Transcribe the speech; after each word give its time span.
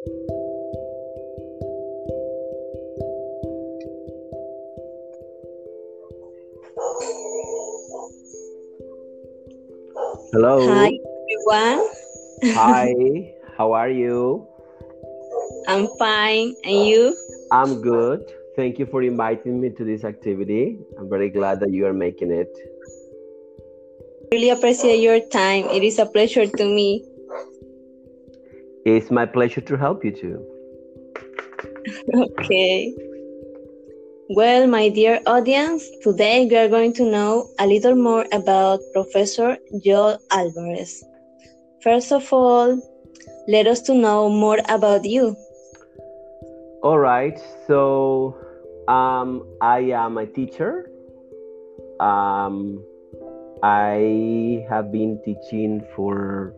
Hello. 0.00 0.16
Hi, 10.72 10.88
everyone. 10.88 11.84
Hi. 12.56 13.34
How 13.58 13.72
are 13.72 13.90
you? 13.90 14.48
I'm 15.68 15.86
fine. 15.98 16.56
And 16.64 16.86
you? 16.86 17.14
I'm 17.52 17.82
good. 17.82 18.24
Thank 18.56 18.78
you 18.78 18.86
for 18.86 19.02
inviting 19.02 19.60
me 19.60 19.68
to 19.68 19.84
this 19.84 20.04
activity. 20.04 20.78
I'm 20.98 21.10
very 21.10 21.28
glad 21.28 21.60
that 21.60 21.72
you 21.72 21.84
are 21.84 21.92
making 21.92 22.30
it. 22.30 22.48
Really 24.32 24.48
appreciate 24.48 25.02
your 25.02 25.20
time. 25.28 25.64
It 25.68 25.82
is 25.82 25.98
a 25.98 26.06
pleasure 26.06 26.46
to 26.46 26.64
me. 26.64 27.04
It's 28.84 29.10
my 29.10 29.26
pleasure 29.26 29.60
to 29.60 29.76
help 29.76 30.04
you 30.04 30.12
too. 30.12 30.44
Okay. 32.14 32.94
Well, 34.30 34.66
my 34.68 34.88
dear 34.88 35.20
audience, 35.26 35.84
today 36.02 36.46
we 36.46 36.56
are 36.56 36.68
going 36.68 36.92
to 36.94 37.10
know 37.10 37.50
a 37.58 37.66
little 37.66 37.96
more 37.96 38.24
about 38.32 38.80
Professor 38.92 39.58
Joel 39.84 40.18
Alvarez. 40.30 41.04
First 41.82 42.12
of 42.12 42.32
all, 42.32 42.80
let 43.48 43.66
us 43.66 43.80
to 43.82 43.94
know 43.94 44.28
more 44.28 44.58
about 44.68 45.04
you. 45.04 45.36
All 46.82 46.98
right. 46.98 47.38
So, 47.66 48.36
um, 48.88 49.46
I 49.60 49.80
am 49.92 50.16
a 50.16 50.26
teacher. 50.26 50.88
Um, 51.98 52.82
I 53.62 54.64
have 54.70 54.90
been 54.90 55.20
teaching 55.24 55.84
for 55.94 56.54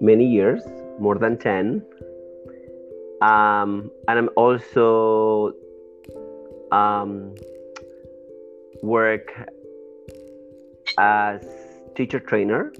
many 0.00 0.26
years, 0.26 0.62
more 0.98 1.16
than 1.16 1.38
10. 1.38 1.82
Um, 3.20 3.90
and 4.06 4.18
I'm 4.18 4.30
also 4.36 5.52
um, 6.70 7.34
work 8.82 9.32
as 10.98 11.44
teacher 11.96 12.20
trainer, 12.20 12.72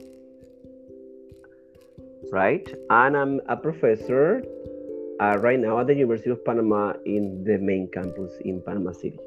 right? 2.30 2.68
And 2.90 3.16
I'm 3.16 3.40
a 3.48 3.56
professor 3.56 4.42
uh, 5.20 5.38
right 5.38 5.58
now 5.58 5.80
at 5.80 5.86
the 5.88 5.94
University 5.94 6.30
of 6.30 6.44
Panama 6.44 6.92
in 7.04 7.42
the 7.44 7.58
main 7.58 7.88
campus 7.92 8.32
in 8.44 8.62
Panama 8.62 8.92
City. 8.92 9.18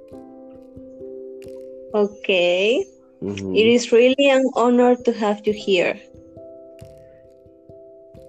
Okay. 1.94 2.86
Mhm. 3.22 3.56
It 3.56 3.68
is 3.68 3.92
really 3.92 4.30
an 4.30 4.50
honor 4.56 4.96
to 4.96 5.12
have 5.12 5.46
you 5.46 5.54
here. 5.54 6.00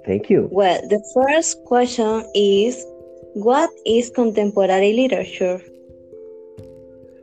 Thank 0.04 0.30
you. 0.30 0.48
Well, 0.50 0.80
the 0.88 1.02
first 1.14 1.64
question 1.64 2.24
is 2.34 2.84
what 3.34 3.70
is 3.86 4.10
contemporary 4.10 4.92
literature? 4.94 5.60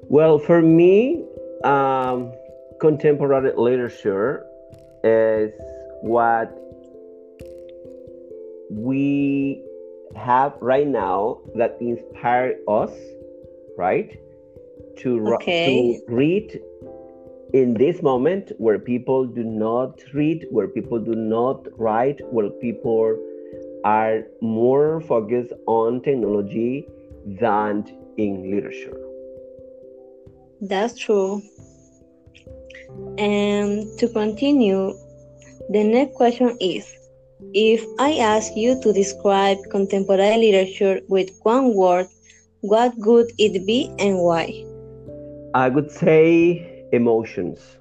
Well, 0.10 0.40
for 0.40 0.62
me, 0.62 1.24
um, 1.64 2.32
contemporary 2.80 3.54
literature 3.56 4.46
is 5.04 5.52
what 6.02 6.56
we 8.72 9.64
have 10.16 10.54
right 10.62 10.88
now 10.88 11.42
that 11.56 11.78
inspire 11.80 12.56
us, 12.68 12.92
right? 13.78 14.18
To, 15.00 15.34
Okay. 15.36 15.98
to 16.08 16.14
read 16.14 16.60
in 17.54 17.74
this 17.74 18.02
moment 18.04 18.52
where 18.58 18.78
people 18.78 19.26
do 19.26 19.44
not 19.44 20.02
read, 20.14 20.46
where 20.52 20.68
people 20.68 21.00
do 21.00 21.16
not 21.16 21.68
write, 21.80 22.22
where 22.32 22.50
people 22.50 23.18
are 23.84 24.24
more 24.42 25.02
focused 25.02 25.54
on 25.66 26.02
technology 26.02 26.88
than 27.26 27.86
in 28.18 28.52
literature. 28.52 28.98
That's 30.62 30.98
true. 30.98 31.42
And 33.18 33.88
to 33.98 34.08
continue, 34.10 34.94
the 35.70 35.84
next 35.84 36.16
question 36.16 36.58
is 36.60 36.94
if 37.54 37.84
I 37.98 38.18
ask 38.18 38.56
you 38.56 38.80
to 38.82 38.94
describe 38.94 39.58
contemporary 39.72 40.38
literature 40.38 41.00
with 41.08 41.30
one 41.44 41.74
word, 41.74 42.08
what 42.62 42.94
would 42.98 43.32
it 43.38 43.66
be 43.66 43.90
and 43.98 44.20
why? 44.20 44.66
I 45.56 45.70
would 45.70 45.90
say 45.90 46.79
emotions, 46.92 47.78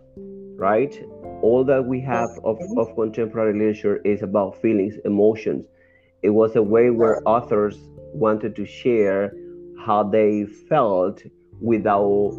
right? 0.57 0.95
All 1.43 1.65
that 1.65 1.85
we 1.85 2.01
have 2.01 2.31
of, 2.45 2.59
of 2.77 2.95
contemporary 2.95 3.59
literature 3.59 3.99
is 4.05 4.23
about 4.23 4.61
feelings, 4.61 4.95
emotions. 5.05 5.67
It 6.23 6.31
was 6.31 6.57
a 6.57 6.63
way 6.63 6.91
where 6.91 7.23
authors 7.27 7.79
wanted 8.13 8.57
to 8.57 8.67
share 8.67 9.33
how 9.85 10.03
they 10.03 10.47
felt 10.69 11.23
without, 11.61 12.33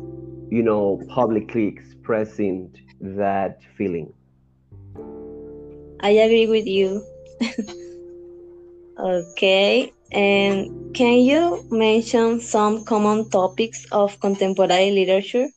you 0.50 0.62
know, 0.63 1.02
publicly 1.09 1.68
expressing 1.68 2.75
that 3.02 3.59
feeling. 3.78 4.12
I 6.02 6.12
agree 6.12 6.47
with 6.47 6.68
you. 6.68 7.03
okay. 9.00 9.94
And 10.12 10.96
can 10.96 11.19
you 11.19 11.63
mention 11.69 12.41
some 12.41 12.84
common 12.84 13.29
topics 13.29 13.85
of 13.91 14.19
contemporary 14.19 14.91
literature? 14.91 15.47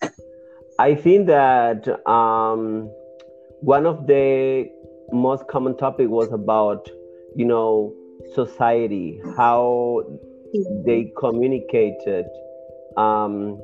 I 0.78 0.94
think 0.94 1.26
that 1.26 1.88
um, 2.08 2.90
one 3.60 3.86
of 3.86 4.06
the 4.06 4.68
most 5.12 5.46
common 5.48 5.76
topic 5.76 6.08
was 6.08 6.32
about, 6.32 6.88
you 7.36 7.44
know, 7.44 7.94
society, 8.34 9.20
how 9.36 10.02
they 10.84 11.12
communicated 11.18 12.26
um, 12.96 13.60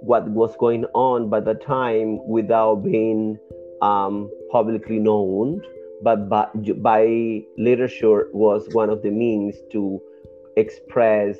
what 0.00 0.28
was 0.28 0.56
going 0.58 0.84
on 0.94 1.28
by 1.28 1.40
the 1.40 1.54
time 1.54 2.18
without 2.26 2.82
being 2.82 3.38
um, 3.80 4.30
publicly 4.50 4.98
known 4.98 5.60
but 6.02 6.28
by, 6.28 6.46
by 6.78 7.42
literature 7.56 8.28
was 8.32 8.68
one 8.72 8.90
of 8.90 9.02
the 9.02 9.10
means 9.10 9.56
to 9.70 10.00
express 10.56 11.38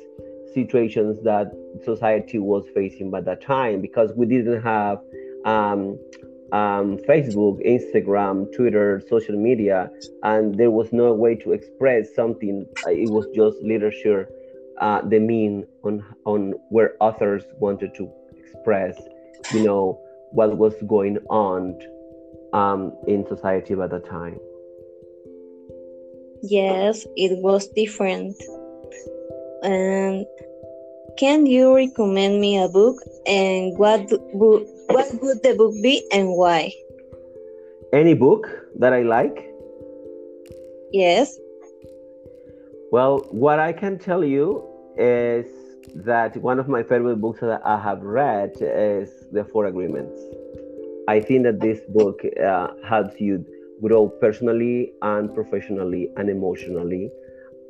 situations 0.53 1.21
that 1.23 1.51
society 1.83 2.39
was 2.39 2.65
facing 2.73 3.09
by 3.09 3.21
that 3.21 3.41
time 3.41 3.81
because 3.81 4.11
we 4.15 4.25
didn't 4.25 4.61
have 4.61 4.99
um, 5.45 5.97
um, 6.51 6.97
facebook 7.09 7.65
instagram 7.65 8.53
twitter 8.55 9.01
social 9.09 9.35
media 9.35 9.89
and 10.23 10.55
there 10.55 10.71
was 10.71 10.93
no 10.93 11.13
way 11.13 11.35
to 11.35 11.51
express 11.51 12.13
something 12.15 12.65
it 12.87 13.09
was 13.09 13.25
just 13.35 13.57
literature 13.63 14.29
uh, 14.79 15.01
the 15.01 15.19
mean 15.19 15.65
on 15.83 16.03
on 16.25 16.53
where 16.69 16.95
authors 16.99 17.43
wanted 17.59 17.93
to 17.95 18.11
express, 18.63 18.99
you 19.53 19.63
know, 19.63 19.99
what 20.31 20.57
was 20.57 20.73
going 20.87 21.17
on 21.29 21.79
um, 22.53 22.93
in 23.07 23.25
society 23.27 23.75
by 23.75 23.87
that 23.87 24.05
time. 24.05 24.39
Yes, 26.41 27.05
it 27.15 27.37
was 27.41 27.67
different. 27.69 28.35
And 29.63 30.25
can 31.17 31.45
you 31.45 31.73
recommend 31.73 32.41
me 32.41 32.57
a 32.57 32.67
book 32.67 32.97
and 33.25 33.77
what 33.77 34.01
would 34.33 34.67
what 34.87 35.07
would 35.21 35.41
the 35.43 35.55
book 35.55 35.73
be 35.81 36.03
and 36.11 36.35
why? 36.35 36.71
Any 37.93 38.13
book 38.13 38.49
that 38.79 38.93
I 38.93 39.03
like? 39.03 39.49
Yes. 40.91 41.37
Well, 42.91 43.25
what 43.31 43.59
I 43.59 43.73
can 43.73 43.97
tell 43.97 44.23
you 44.23 44.63
is 44.97 45.47
that 45.95 46.37
one 46.37 46.59
of 46.59 46.67
my 46.67 46.83
favorite 46.83 47.21
books 47.21 47.39
that 47.39 47.61
I 47.65 47.79
have 47.79 48.01
read 48.01 48.51
is 48.59 49.09
The 49.31 49.43
Four 49.45 49.65
Agreements. 49.65 50.19
I 51.07 51.19
think 51.19 51.43
that 51.43 51.59
this 51.59 51.79
book 51.89 52.21
uh, 52.43 52.67
helps 52.87 53.19
you 53.19 53.45
grow 53.81 54.07
personally 54.07 54.93
and 55.01 55.33
professionally 55.33 56.09
and 56.17 56.29
emotionally. 56.29 57.11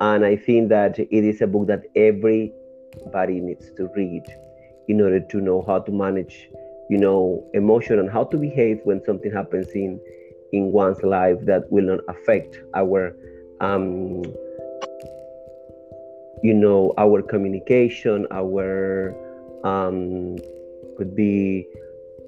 And 0.01 0.25
I 0.25 0.35
think 0.35 0.69
that 0.69 0.99
it 0.99 1.11
is 1.11 1.41
a 1.41 1.47
book 1.47 1.67
that 1.67 1.83
everybody 1.95 3.39
needs 3.39 3.71
to 3.77 3.89
read 3.95 4.23
in 4.87 5.01
order 5.01 5.19
to 5.19 5.37
know 5.41 5.63
how 5.65 5.79
to 5.79 5.91
manage, 5.91 6.49
you 6.89 6.97
know, 6.97 7.43
emotion 7.53 7.99
and 7.99 8.09
how 8.09 8.25
to 8.25 8.37
behave 8.37 8.79
when 8.83 9.03
something 9.05 9.31
happens 9.31 9.67
in 9.73 9.99
in 10.53 10.71
one's 10.71 11.01
life 11.03 11.37
that 11.41 11.69
will 11.71 11.85
not 11.85 11.99
affect 12.07 12.59
our 12.75 13.15
um, 13.59 14.23
you 16.43 16.53
know 16.53 16.93
our 16.97 17.21
communication 17.21 18.27
our 18.31 19.15
um, 19.63 20.37
could 20.97 21.15
be 21.15 21.65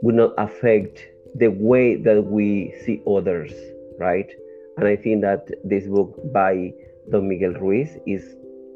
would 0.02 0.16
not 0.16 0.34
affect 0.38 1.06
the 1.36 1.50
way 1.50 1.96
that 1.96 2.22
we 2.24 2.74
see 2.84 3.02
others 3.08 3.54
right? 4.00 4.30
And 4.78 4.88
i 4.88 4.96
think 4.96 5.22
that 5.22 5.48
this 5.64 5.88
book 5.88 6.20
by 6.34 6.74
don 7.12 7.28
miguel 7.28 7.54
ruiz 7.54 7.98
is 8.06 8.36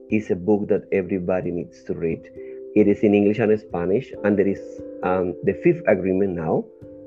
is 0.09 0.31
a 0.31 0.35
book 0.35 0.67
that 0.67 0.83
everybody 0.91 1.51
needs 1.51 1.83
to 1.83 1.93
read 1.93 2.21
it 2.75 2.87
is 2.87 2.99
in 3.03 3.13
english 3.13 3.39
and 3.39 3.59
spanish 3.59 4.11
and 4.23 4.37
there 4.37 4.47
is 4.47 4.61
um, 5.03 5.33
the 5.43 5.53
fifth 5.63 5.81
agreement 5.87 6.35
now 6.35 6.63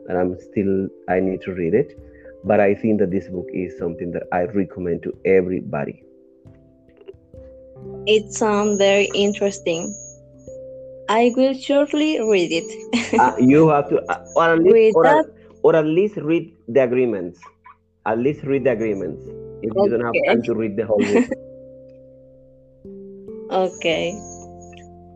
and 0.09 0.19
i'm 0.19 0.39
still 0.41 0.89
i 1.09 1.21
need 1.21 1.41
to 1.41 1.53
read 1.53 1.75
it 1.75 1.99
but 2.45 2.61
i 2.61 2.75
think 2.75 2.99
that 2.99 3.11
this 3.11 3.29
book 3.29 3.47
is 3.53 3.77
something 3.79 4.11
that 4.11 4.25
i 4.33 4.43
recommend 4.63 5.03
to 5.03 5.13
everybody 5.25 6.03
It 8.07 8.33
sounds 8.33 8.79
very 8.79 9.09
interesting. 9.15 9.95
I 11.09 11.33
will 11.37 11.55
shortly 11.55 12.09
read 12.31 12.51
it. 12.51 12.69
uh, 13.21 13.35
you 13.39 13.69
have 13.69 13.89
to, 13.91 14.01
uh, 14.15 14.19
or, 14.37 14.47
at 14.55 14.59
least, 14.59 14.97
or, 14.97 15.05
that- 15.05 15.31
or 15.63 15.77
at 15.77 15.87
least 15.87 16.17
read 16.17 16.53
the 16.69 16.83
agreements. 16.83 17.39
At 18.07 18.19
least 18.19 18.43
read 18.43 18.65
the 18.65 18.73
agreements 18.73 19.23
if 19.63 19.73
you 19.75 19.89
don't 19.89 20.01
have 20.01 20.15
Okay. 20.15 20.27
time 20.27 20.43
to 20.43 20.55
read 20.55 20.77
the 20.77 20.87
whole 20.87 20.99
book. 20.99 21.25
Okay. 23.53 24.15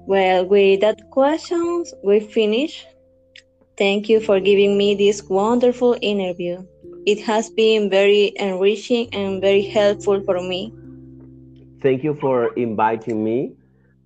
Well, 0.06 0.46
with 0.46 0.80
that 0.82 1.00
questions, 1.10 1.92
we 2.04 2.20
finish. 2.20 2.86
Thank 3.78 4.08
you 4.08 4.20
for 4.20 4.40
giving 4.40 4.76
me 4.76 4.94
this 4.94 5.22
wonderful 5.28 5.96
interview. 6.00 6.62
It 7.06 7.20
has 7.20 7.50
been 7.50 7.90
very 7.90 8.32
enriching 8.36 9.08
and 9.12 9.40
very 9.40 9.62
helpful 9.62 10.22
for 10.22 10.40
me. 10.40 10.72
Thank 11.82 12.04
you 12.04 12.14
for 12.14 12.52
inviting 12.54 13.22
me, 13.24 13.52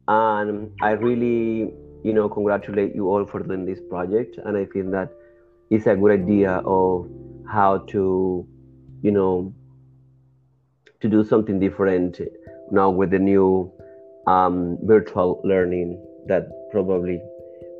and 0.08 0.70
I 0.81 0.93
really, 0.93 1.72
you 2.04 2.12
know, 2.12 2.28
congratulate 2.28 2.94
you 2.94 3.08
all 3.08 3.25
for 3.25 3.40
doing 3.40 3.64
this 3.64 3.81
project. 3.88 4.38
And 4.44 4.56
I 4.56 4.66
feel 4.66 4.90
that 4.90 5.10
it's 5.70 5.86
a 5.86 5.96
good 5.96 6.12
idea 6.12 6.62
of 6.64 7.08
how 7.46 7.78
to, 7.88 8.46
you 9.02 9.10
know, 9.10 9.52
to 11.00 11.08
do 11.08 11.25
something 11.25 11.58
different 11.58 12.20
now 12.70 12.91
with 12.91 13.11
the 13.11 13.19
new 13.19 13.73
um, 14.26 14.79
virtual 14.82 15.41
learning 15.44 15.99
that 16.26 16.49
probably 16.70 17.20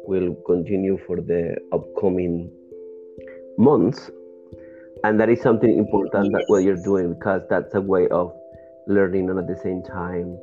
will 0.05 0.35
continue 0.47 0.99
for 1.07 1.17
the 1.17 1.57
upcoming 1.73 2.51
months. 3.59 4.11
And 5.05 5.21
that 5.21 5.29
is 5.29 5.41
something 5.41 5.79
important 5.79 6.33
that 6.33 6.45
what 6.49 6.65
you're 6.65 6.83
doing 6.83 7.15
because 7.15 7.43
that's 7.49 7.75
a 7.75 7.81
way 7.81 8.09
of 8.09 8.33
learning 8.87 9.31
and 9.31 9.39
at 9.39 9.47
the 9.47 9.57
same 9.63 9.83
time 9.83 10.39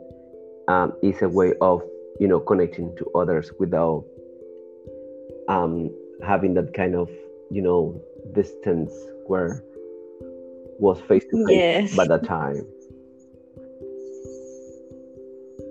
um, 0.68 0.94
is 1.02 1.22
a 1.22 1.30
way 1.30 1.54
of 1.62 1.82
you 2.20 2.28
know 2.28 2.40
connecting 2.40 2.96
to 2.98 3.06
others 3.16 3.52
without 3.60 4.04
um, 5.48 5.92
having 6.26 6.54
that 6.56 6.74
kind 6.74 6.96
of 6.96 7.10
you 7.52 7.62
know 7.62 8.02
distance 8.34 8.94
where 9.26 9.64
was 10.80 11.00
face 11.02 11.26
to 11.32 11.46
face 11.48 11.96
by 11.96 12.06
that 12.06 12.24
time. 12.26 12.66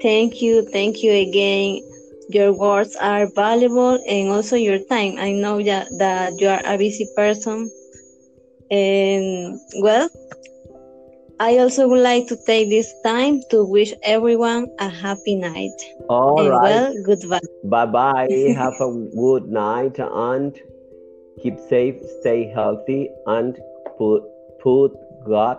Thank 0.02 0.42
you. 0.42 0.62
Thank 0.70 1.02
you 1.02 1.12
again. 1.12 1.80
Your 2.28 2.52
words 2.52 2.96
are 3.00 3.26
valuable 3.34 3.98
and 4.08 4.28
also 4.28 4.56
your 4.56 4.78
time. 4.78 5.16
I 5.18 5.32
know 5.32 5.62
that, 5.62 5.88
that 5.98 6.40
you 6.40 6.48
are 6.48 6.60
a 6.64 6.76
busy 6.76 7.08
person. 7.16 7.70
And 8.70 9.60
well, 9.80 10.08
I 11.38 11.58
also 11.58 11.88
would 11.88 12.02
like 12.02 12.26
to 12.28 12.36
take 12.46 12.68
this 12.68 12.92
time 13.04 13.42
to 13.50 13.64
wish 13.64 13.92
everyone 14.02 14.68
a 14.80 14.88
happy 14.88 15.36
night. 15.36 15.76
All 16.08 16.40
and 16.40 16.50
right. 16.50 16.62
well, 16.62 16.94
goodbye. 17.04 17.40
Bye 17.64 17.86
bye. 17.86 18.28
Have 18.56 18.80
a 18.80 19.08
good 19.14 19.48
night 19.48 19.98
and 19.98 20.58
keep 21.42 21.58
safe, 21.58 21.96
stay 22.20 22.50
healthy, 22.50 23.08
and 23.26 23.58
put 23.98 24.22
put 24.66 24.90
God 25.24 25.58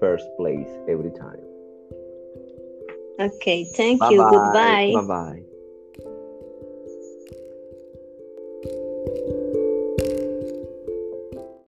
first 0.00 0.26
place 0.36 0.66
every 0.88 1.12
time. 1.12 1.38
Okay, 3.20 3.62
thank 3.76 4.00
Bye 4.00 4.10
you. 4.10 4.18
bye. 4.18 4.30
Goodbye. 4.32 4.90
Bye 4.92 5.06
bye. 5.06 5.42